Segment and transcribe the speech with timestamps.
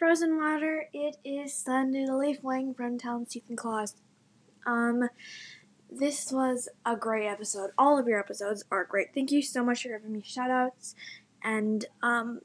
[0.00, 0.88] frozen water.
[0.94, 3.94] It is splendidly flowing from Talon's teeth and claws.
[4.64, 5.10] Um,
[5.90, 7.72] this was a great episode.
[7.76, 9.08] All of your episodes are great.
[9.14, 10.94] Thank you so much for giving me shout outs
[11.42, 12.40] and um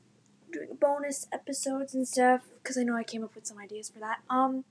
[0.52, 4.00] doing bonus episodes and stuff because I know I came up with some ideas for
[4.00, 4.20] that.
[4.30, 4.66] Um,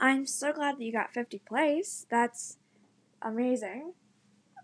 [0.00, 2.06] I'm so glad that you got 50 plays.
[2.10, 2.56] That's
[3.20, 3.92] amazing.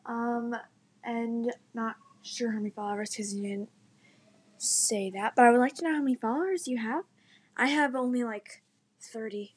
[0.07, 0.57] Um,
[1.05, 3.69] and not sure how many followers because you didn't
[4.59, 7.05] say that, but I would like to know how many followers you have.
[7.57, 8.63] I have only like
[9.01, 9.55] 30,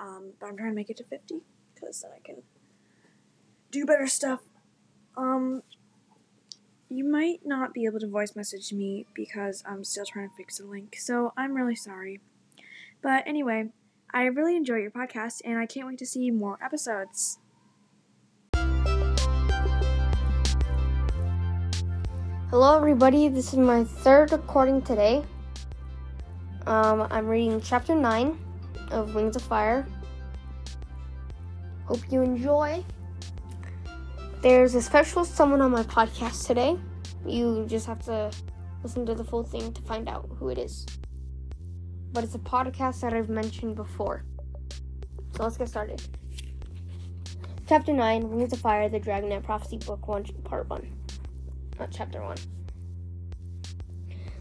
[0.00, 1.42] um, but I'm trying to make it to 50
[1.74, 2.42] because then I can
[3.70, 4.40] do better stuff.
[5.16, 5.62] Um,
[6.88, 10.58] you might not be able to voice message me because I'm still trying to fix
[10.58, 12.20] the link, so I'm really sorry.
[13.02, 13.70] But anyway,
[14.12, 17.38] I really enjoy your podcast and I can't wait to see more episodes.
[22.50, 23.28] Hello, everybody.
[23.28, 25.22] This is my third recording today.
[26.66, 28.38] Um, I'm reading chapter 9
[28.90, 29.86] of Wings of Fire.
[31.84, 32.82] Hope you enjoy.
[34.40, 36.78] There's a special someone on my podcast today.
[37.26, 38.30] You just have to
[38.82, 40.86] listen to the full thing to find out who it is.
[42.12, 44.24] But it's a podcast that I've mentioned before.
[45.36, 46.00] So let's get started.
[47.68, 50.97] Chapter 9 Wings of Fire, the Dragonet Prophecy Book 1, Part 1
[51.78, 52.38] not chapter one.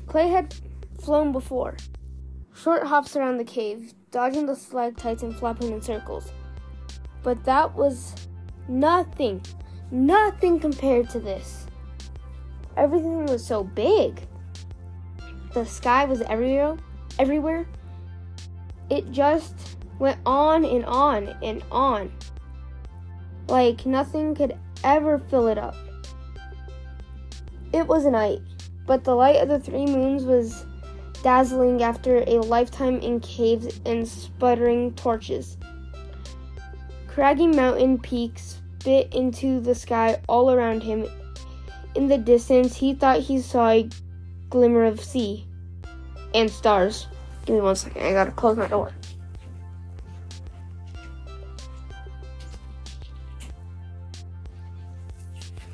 [0.08, 0.56] Clay had
[1.02, 1.78] flown before.
[2.54, 6.32] Short hops around the cave, dodging the stalactites and flapping in circles.
[7.24, 8.16] But that was
[8.68, 9.42] nothing,
[9.92, 11.68] nothing compared to this.
[12.76, 14.22] Everything was so big.
[15.54, 16.78] The sky was everywhere,
[17.20, 17.68] everywhere.
[18.90, 22.12] It just went on and on and on.
[23.48, 25.76] Like nothing could ever fill it up.
[27.78, 28.42] It was night,
[28.88, 30.66] but the light of the three moons was
[31.22, 35.58] dazzling after a lifetime in caves and sputtering torches.
[37.08, 41.06] Craggy mountain peaks bit into the sky all around him.
[41.94, 43.88] In the distance, he thought he saw a
[44.50, 45.46] glimmer of sea
[46.34, 47.06] and stars.
[47.46, 48.92] Give me one second, I gotta close my door.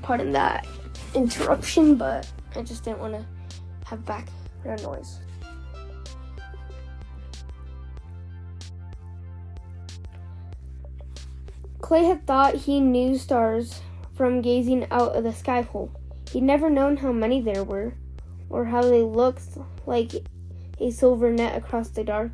[0.01, 0.67] Pardon that
[1.15, 3.25] interruption, but I just didn't want to
[3.85, 5.19] have background noise.
[11.81, 13.81] Clay had thought he knew stars
[14.15, 15.91] from gazing out of the sky hole.
[16.31, 17.93] He'd never known how many there were,
[18.49, 20.13] or how they looked like
[20.79, 22.31] a silver net across the dark.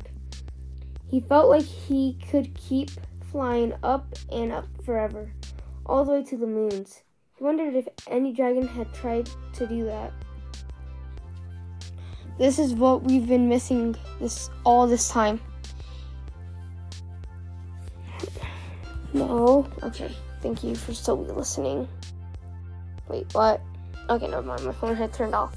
[1.08, 2.90] He felt like he could keep
[3.30, 5.32] flying up and up forever,
[5.84, 7.02] all the way to the moons.
[7.40, 10.12] He wondered if any dragon had tried to do that.
[12.36, 15.40] This is what we've been missing this all this time.
[19.14, 19.66] No.
[19.82, 20.14] Okay.
[20.42, 21.88] Thank you for still listening.
[23.08, 23.62] Wait, what?
[24.10, 24.66] Okay, never mind.
[24.66, 25.56] My phone had turned off.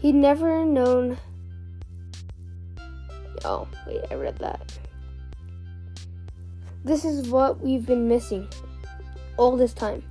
[0.00, 1.16] He'd never known.
[3.44, 4.81] Oh, wait, I read that.
[6.84, 8.48] This is what we've been missing
[9.36, 10.02] all this time.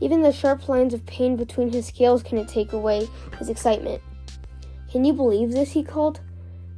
[0.00, 3.08] Even the sharp lines of pain between his scales couldn't take away
[3.38, 4.02] his excitement.
[4.90, 5.70] Can you believe this?
[5.72, 6.20] he called,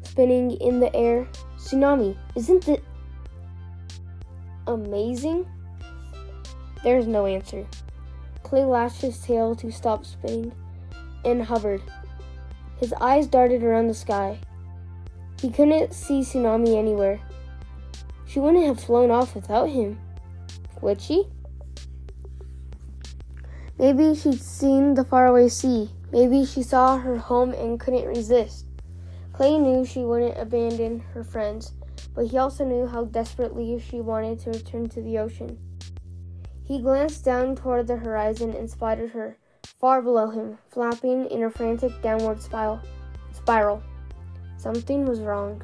[0.02, 1.26] spinning in the air.
[1.56, 2.84] Tsunami, isn't it
[4.66, 5.46] amazing?
[6.84, 7.66] There's no answer.
[8.42, 10.52] Clay lashed his tail to stop spinning
[11.24, 11.82] and hovered.
[12.78, 14.38] His eyes darted around the sky.
[15.40, 17.20] He couldn't see Tsunami anywhere.
[18.32, 20.00] She wouldn't have flown off without him,
[20.80, 21.26] would she?
[23.78, 25.90] Maybe she'd seen the faraway sea.
[26.12, 28.64] Maybe she saw her home and couldn't resist.
[29.34, 31.72] Clay knew she wouldn't abandon her friends,
[32.14, 35.58] but he also knew how desperately she wanted to return to the ocean.
[36.64, 41.50] He glanced down toward the horizon and spotted her, far below him, flapping in a
[41.50, 42.80] frantic downward spiral.
[43.34, 43.82] spiral.
[44.56, 45.62] Something was wrong.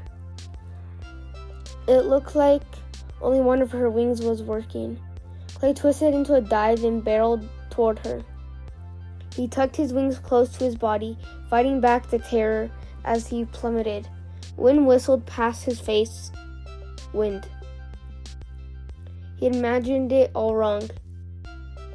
[1.89, 2.63] It looked like
[3.23, 5.01] only one of her wings was working.
[5.55, 8.23] Clay twisted into a dive and barreled toward her.
[9.35, 11.17] He tucked his wings close to his body,
[11.49, 12.71] fighting back the terror
[13.07, 14.07] as he plummeted.
[14.59, 16.31] Wind whistled past his face.
[17.15, 17.49] Wind.
[19.37, 20.83] He imagined it all wrong.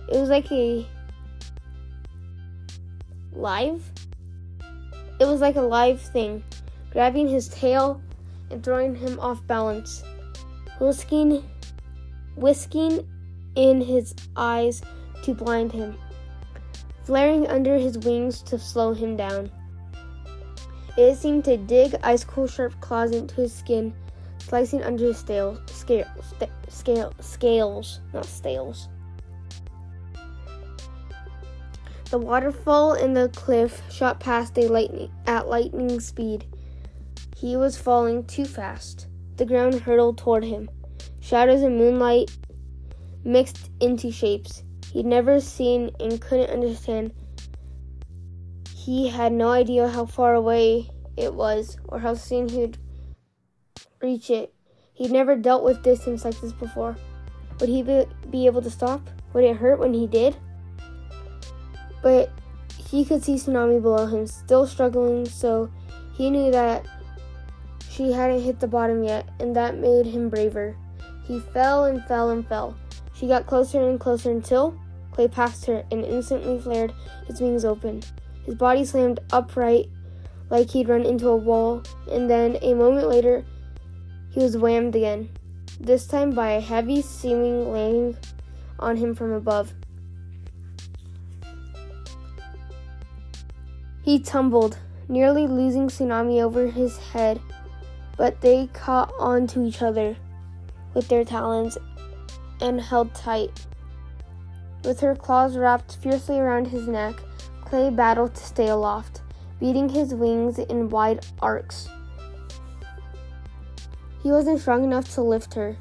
[0.10, 0.88] It was like a
[3.32, 3.84] live.
[5.20, 6.44] It was like a live thing,
[6.92, 8.02] grabbing his tail
[8.62, 10.04] throwing him off balance,
[10.80, 11.44] whisking,
[12.36, 13.08] whisking
[13.56, 14.82] in his eyes
[15.24, 15.98] to blind him.
[17.04, 19.52] flaring under his wings to slow him down.
[20.98, 23.94] It seemed to dig ice cold sharp claws into his skin,
[24.38, 26.06] slicing under his stale, scale,
[26.70, 28.88] scale, scales, not stales.
[32.10, 36.46] The waterfall and the cliff shot past a lightning at lightning speed.
[37.36, 39.08] He was falling too fast.
[39.38, 40.70] The ground hurtled toward him.
[41.20, 42.36] Shadows and moonlight
[43.24, 47.14] mixed into shapes he'd never seen and couldn't understand.
[48.76, 52.78] He had no idea how far away it was or how soon he'd
[54.02, 54.54] reach it.
[54.94, 56.96] He'd never dealt with distance like this before.
[57.60, 57.82] Would he
[58.30, 59.10] be, able to stop?
[59.34, 60.36] Would it hurt when he did?
[62.02, 62.30] But
[62.78, 65.72] he could see Tsunami below him, still struggling, so
[66.14, 66.86] he knew that
[67.96, 70.76] she hadn't hit the bottom yet, and that made him braver.
[71.26, 72.76] He fell and fell and fell.
[73.14, 74.76] She got closer and closer until
[75.12, 76.92] Clay passed her and instantly flared
[77.28, 78.02] his wings open.
[78.46, 79.90] His body slammed upright
[80.50, 83.46] like he'd run into a wall, and then a moment later,
[84.32, 85.30] he was whammed again,
[85.80, 88.18] this time by a heavy SeaWing landing
[88.80, 89.74] on him from above.
[94.04, 97.40] He tumbled, nearly losing Tsunami over his head,
[98.18, 100.16] but they caught on to each other
[100.94, 101.78] with their talons
[102.62, 103.66] and held tight.
[104.84, 107.16] With her claws wrapped fiercely around his neck,
[107.62, 109.22] Clay battled to stay aloft,
[109.60, 111.90] beating his wings in wide arcs.
[114.22, 115.76] He wasn't strong enough to lift her,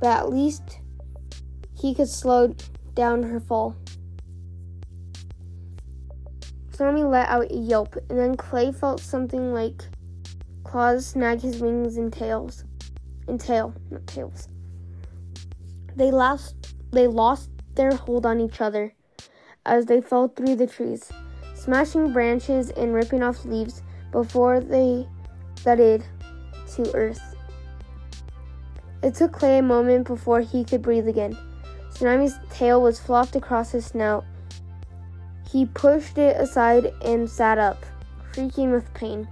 [0.00, 0.80] but at least
[1.74, 2.54] he could slow
[2.94, 3.76] down her fall.
[6.72, 9.84] Tsunami let out a yelp, and then Clay felt something like
[10.74, 12.64] claws snag his wings and tails.
[13.28, 14.48] And tail, not tails.
[15.94, 18.92] They lost they lost their hold on each other
[19.64, 21.12] as they fell through the trees,
[21.54, 25.06] smashing branches and ripping off leaves before they
[25.58, 26.04] thudded
[26.74, 27.22] to earth.
[29.00, 31.38] It took Clay a moment before he could breathe again.
[31.90, 34.24] Tsunami's tail was flopped across his snout.
[35.48, 37.86] He pushed it aside and sat up,
[38.32, 39.28] creaking with pain.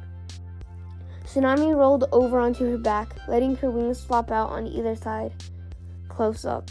[1.32, 5.32] Tsunami rolled over onto her back, letting her wings flop out on either side.
[6.08, 6.70] Close up.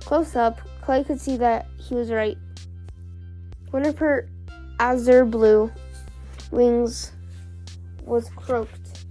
[0.00, 2.36] Close up, Clay could see that he was right.
[3.70, 4.28] One of her
[4.80, 5.70] azure blue
[6.50, 7.12] wings
[8.04, 9.06] was crooked,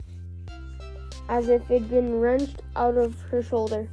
[1.30, 3.88] as if it'd been wrenched out of her shoulder.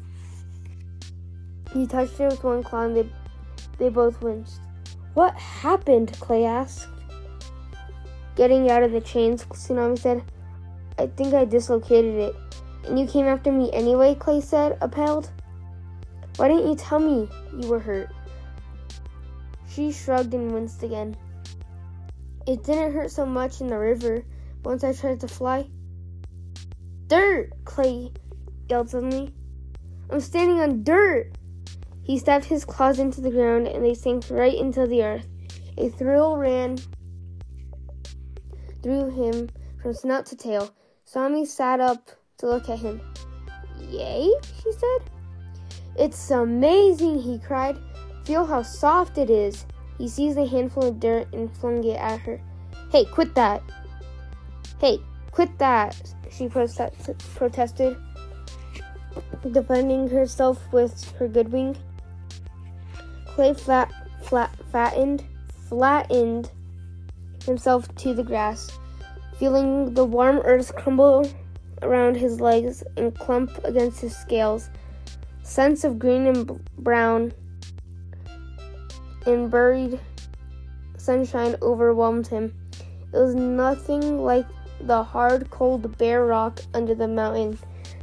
[1.72, 3.08] He touched it with one claw and they,
[3.78, 4.60] they both winced.
[5.12, 6.12] What happened?
[6.18, 6.88] Clay asked.
[8.36, 10.22] Getting out of the chains, Tsunami said.
[10.98, 12.36] I think I dislocated it.
[12.86, 15.30] And you came after me anyway, Clay said, appalled.
[16.36, 18.10] Why didn't you tell me you were hurt?
[19.68, 21.16] She shrugged and winced again.
[22.46, 24.24] It didn't hurt so much in the river
[24.64, 25.66] once I tried to fly.
[27.06, 27.52] Dirt!
[27.64, 28.12] Clay
[28.68, 29.32] yelled suddenly.
[30.10, 31.32] I'm standing on dirt!
[32.02, 35.26] He stabbed his claws into the ground and they sank right into the earth.
[35.78, 36.78] A thrill ran
[38.84, 39.48] through him
[39.80, 40.70] from snout to tail.
[41.06, 43.00] Sami sat up to look at him.
[43.80, 44.30] Yay,
[44.62, 45.10] she said.
[45.96, 47.78] It's amazing, he cried.
[48.24, 49.64] Feel how soft it is.
[49.96, 52.38] He seized a handful of dirt and flung it at her.
[52.90, 53.62] Hey, quit that!
[54.80, 54.98] Hey,
[55.30, 56.14] quit that!
[56.30, 57.96] She protested,
[59.50, 61.76] defending herself with her good wing.
[63.26, 63.92] Clay flat,
[64.24, 65.24] flat, fattened,
[65.68, 66.50] flattened
[67.44, 68.78] himself to the grass,
[69.38, 71.30] feeling the warm earth crumble
[71.82, 74.70] around his legs and clump against his scales.
[75.42, 77.32] Scents of green and brown
[79.26, 80.00] and buried
[80.96, 82.54] sunshine overwhelmed him.
[83.12, 84.46] It was nothing like
[84.80, 87.58] the hard, cold, bare rock under the mountain.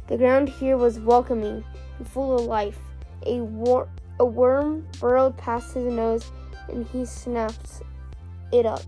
[0.06, 1.64] The ground here was welcoming
[1.98, 2.78] and full of life.
[3.26, 6.30] A, wor- a worm burrowed past his nose
[6.68, 7.82] and he snapped
[8.52, 8.82] it up.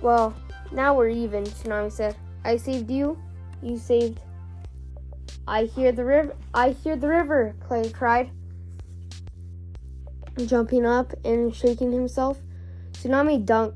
[0.00, 0.34] Well,
[0.72, 2.16] now we're even, Tsunami said.
[2.44, 3.18] I saved you,
[3.62, 4.20] you saved.
[5.46, 8.30] I hear the river, I hear the river, Clay cried.
[10.46, 12.38] Jumping up and shaking himself,
[12.92, 13.74] Tsunami dunk,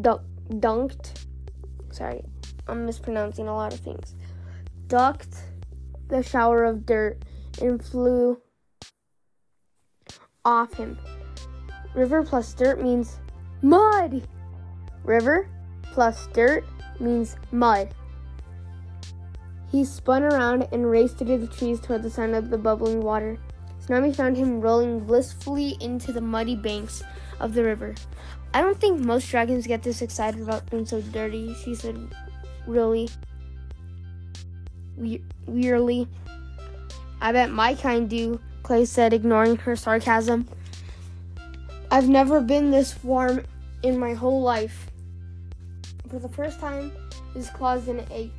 [0.00, 1.24] dunk, dunked.
[1.90, 2.22] Sorry,
[2.68, 4.14] I'm mispronouncing a lot of things.
[4.86, 5.36] Ducked
[6.08, 7.18] the shower of dirt
[7.62, 8.40] and flew
[10.44, 10.98] off him.
[11.94, 13.18] River plus dirt means
[13.62, 14.26] mud.
[15.04, 15.48] River
[15.94, 16.64] plus dirt
[16.98, 17.94] means mud.
[19.70, 23.38] He spun around and raced through the trees toward the sound of the bubbling water.
[23.80, 27.04] Tsunami found him rolling blissfully into the muddy banks
[27.38, 27.94] of the river.
[28.52, 31.96] I don't think most dragons get this excited about being so dirty, she said,
[32.66, 33.08] really
[34.96, 36.08] we- wearily.
[37.20, 40.48] I bet my kind do, Clay said, ignoring her sarcasm.
[41.90, 43.44] I've never been this warm
[43.84, 44.90] in my whole life.
[46.14, 46.92] For the first time,
[47.34, 48.30] his claws didn't ache,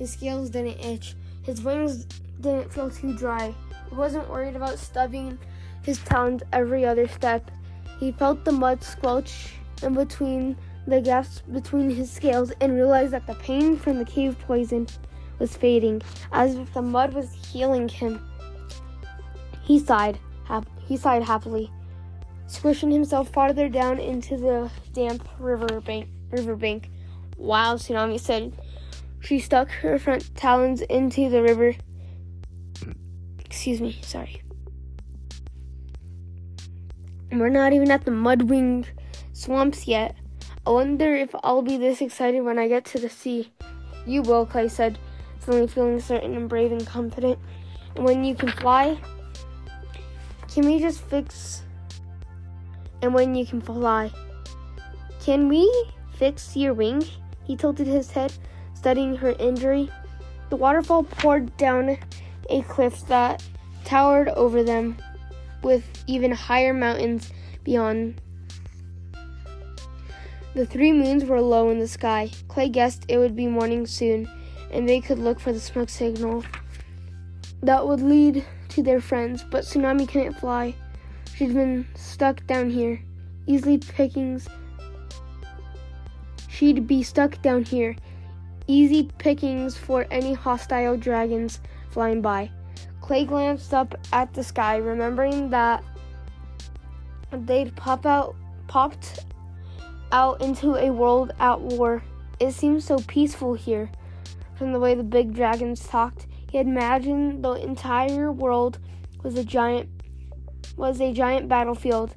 [0.00, 2.06] his scales didn't itch, his wings
[2.40, 3.54] didn't feel too dry.
[3.88, 5.38] He wasn't worried about stubbing
[5.84, 7.48] his talons every other step.
[8.00, 10.56] He felt the mud squelch in between
[10.88, 14.88] the gaps between his scales and realized that the pain from the cave poison
[15.38, 18.20] was fading, as if the mud was healing him.
[19.62, 20.18] He sighed.
[20.48, 21.70] Hap- he sighed happily,
[22.48, 26.08] squishing himself farther down into the damp river bank.
[26.32, 26.90] Riverbank.
[27.40, 28.52] Wow, Tsunami said.
[29.20, 31.74] She stuck her front talons into the river.
[33.38, 34.42] Excuse me, sorry.
[37.32, 38.84] We're not even at the mudwing
[39.32, 40.16] swamps yet.
[40.66, 43.50] I wonder if I'll be this excited when I get to the sea.
[44.06, 44.98] You will, Clay said,
[45.38, 47.38] suddenly feeling certain and brave and confident.
[47.96, 48.98] And when you can fly,
[50.52, 51.62] can we just fix.
[53.00, 54.12] And when you can fly,
[55.24, 55.64] can we
[56.12, 57.02] fix your wing?
[57.50, 58.32] He tilted his head,
[58.74, 59.90] studying her injury.
[60.50, 61.98] The waterfall poured down
[62.48, 63.42] a cliff that
[63.84, 64.96] towered over them,
[65.60, 67.32] with even higher mountains
[67.64, 68.20] beyond.
[70.54, 72.30] The three moons were low in the sky.
[72.46, 74.30] Clay guessed it would be morning soon,
[74.70, 76.44] and they could look for the smoke signal
[77.64, 80.76] that would lead to their friends, but Tsunami couldn't fly.
[81.34, 83.02] She'd been stuck down here.
[83.48, 84.46] Easily pickings.
[86.60, 87.96] She'd be stuck down here.
[88.66, 92.50] Easy pickings for any hostile dragons flying by.
[93.00, 95.82] Clay glanced up at the sky, remembering that
[97.32, 98.36] they'd pop out
[98.68, 99.24] popped
[100.12, 102.02] out into a world at war.
[102.40, 103.90] It seemed so peaceful here.
[104.58, 108.78] From the way the big dragons talked, he had imagined the entire world
[109.22, 109.88] was a giant
[110.76, 112.14] was a giant battlefield.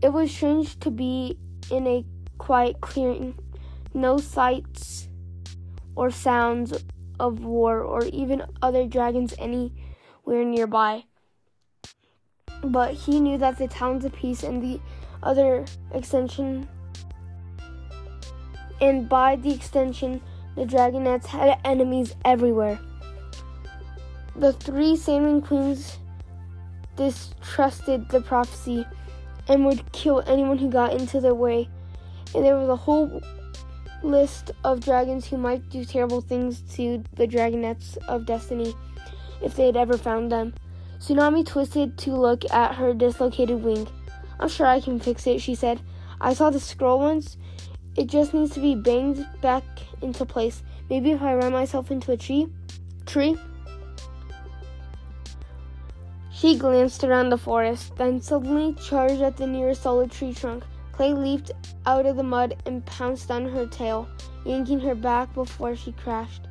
[0.00, 1.36] It was strange to be
[1.70, 2.06] in a
[2.38, 3.34] quiet clearing,
[3.96, 5.08] no sights
[5.96, 6.84] or sounds
[7.18, 11.04] of war or even other dragons anywhere nearby.
[12.62, 14.80] But he knew that the Talons of Peace and the
[15.22, 16.68] other extension
[18.80, 20.20] and by the extension
[20.54, 22.78] the dragonets had enemies everywhere.
[24.34, 25.98] The three Sandwing Queens
[26.96, 28.86] distrusted the prophecy
[29.48, 31.68] and would kill anyone who got into their way.
[32.34, 33.22] And there was a whole
[34.02, 38.74] list of dragons who might do terrible things to the dragonets of destiny
[39.42, 40.54] if they had ever found them.
[40.98, 43.86] Tsunami twisted to look at her dislocated wing.
[44.40, 45.80] I'm sure I can fix it, she said.
[46.20, 47.36] I saw the scroll once.
[47.96, 49.64] It just needs to be banged back
[50.02, 50.62] into place.
[50.88, 52.48] Maybe if I run myself into a tree.
[53.06, 53.36] Tree?
[56.30, 60.64] She glanced around the forest, then suddenly charged at the nearest solid tree trunk.
[60.96, 61.52] Clay leaped
[61.84, 64.08] out of the mud and pounced on her tail,
[64.46, 66.48] yanking her back before she crashed.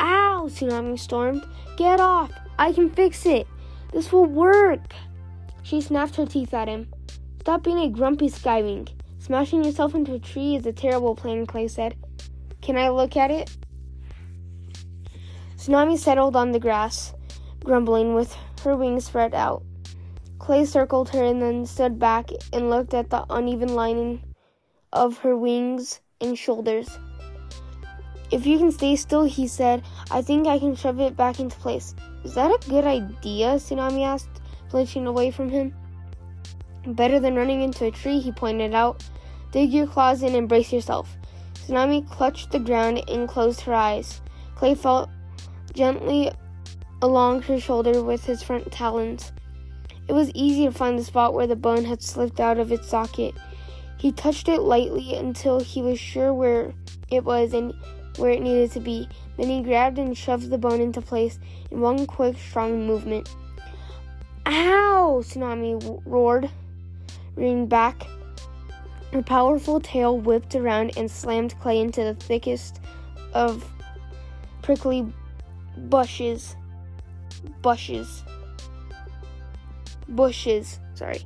[0.00, 0.44] Ow!
[0.48, 1.42] Tsunami stormed.
[1.78, 2.30] Get off!
[2.58, 3.46] I can fix it!
[3.92, 4.92] This will work!
[5.62, 6.88] She snapped her teeth at him.
[7.40, 8.88] Stop being a grumpy skywing.
[9.18, 11.96] Smashing yourself into a tree is a terrible plan, Clay said.
[12.60, 13.56] Can I look at it?
[15.56, 17.14] Tsunami settled on the grass,
[17.64, 19.62] grumbling with her wings spread out.
[20.44, 24.22] Clay circled her and then stood back and looked at the uneven lining
[24.92, 26.98] of her wings and shoulders.
[28.30, 31.56] If you can stay still, he said, I think I can shove it back into
[31.56, 31.94] place.
[32.24, 33.54] Is that a good idea?
[33.54, 35.74] Tsunami asked, flinching away from him.
[36.88, 39.02] Better than running into a tree, he pointed out.
[39.50, 41.16] Dig your claws in and brace yourself.
[41.54, 44.20] Tsunami clutched the ground and closed her eyes.
[44.56, 45.08] Clay felt
[45.72, 46.30] gently
[47.00, 49.32] along her shoulder with his front talons.
[50.06, 52.88] It was easy to find the spot where the bone had slipped out of its
[52.88, 53.34] socket.
[53.98, 56.74] He touched it lightly until he was sure where
[57.10, 57.72] it was and
[58.16, 59.08] where it needed to be.
[59.36, 61.38] Then he grabbed and shoved the bone into place
[61.70, 63.34] in one quick, strong movement.
[64.46, 65.22] Ow!
[65.24, 66.50] Tsunami roared,
[67.34, 68.06] rearing back.
[69.12, 72.80] Her powerful tail whipped around and slammed Clay into the thickest
[73.32, 73.64] of
[74.60, 75.06] prickly
[75.76, 76.56] bushes.
[77.62, 78.22] Bushes.
[80.08, 80.80] Bushes.
[80.94, 81.20] Sorry.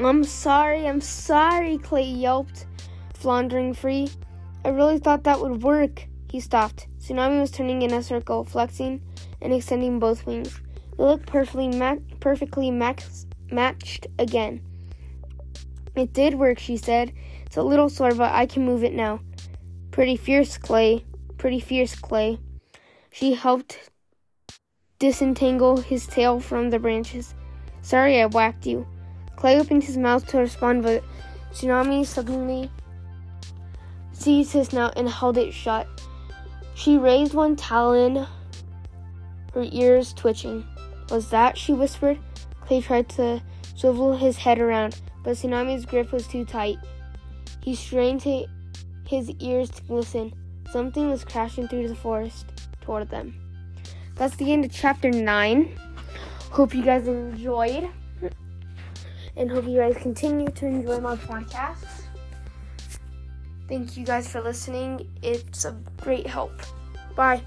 [0.00, 2.66] I'm sorry, I'm sorry, Clay yelped,
[3.14, 4.08] floundering free.
[4.64, 6.06] I really thought that would work.
[6.30, 6.86] He stopped.
[7.00, 9.00] Tsunami was turning in a circle, flexing
[9.40, 10.60] and extending both wings.
[10.96, 14.60] They looked perfectly ma- perfectly max- matched again.
[15.96, 17.12] It did work, she said.
[17.46, 19.20] It's a little sore, but I can move it now.
[19.90, 21.04] Pretty fierce, Clay.
[21.38, 22.38] Pretty fierce, Clay.
[23.10, 23.90] She helped
[24.98, 27.34] disentangle his tail from the branches.
[27.82, 28.86] Sorry I whacked you.
[29.36, 31.04] Clay opened his mouth to respond, but
[31.52, 32.70] Tsunami suddenly
[34.12, 35.86] seized his snout and held it shut.
[36.74, 38.26] She raised one talon,
[39.54, 40.64] her ears twitching.
[41.10, 41.56] Was that?
[41.56, 42.18] she whispered.
[42.60, 43.40] Clay tried to
[43.76, 46.78] swivel his head around, but Tsunami's grip was too tight.
[47.62, 50.32] He strained his ears to listen.
[50.72, 52.46] Something was crashing through the forest
[52.80, 53.47] toward them.
[54.18, 55.78] That's the end of chapter 9.
[56.50, 57.88] Hope you guys enjoyed.
[59.36, 62.02] And hope you guys continue to enjoy my podcasts.
[63.68, 65.08] Thank you guys for listening.
[65.22, 66.52] It's a great help.
[67.14, 67.42] Bye.